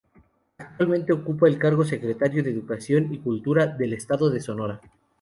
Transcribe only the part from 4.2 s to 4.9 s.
de Sonora.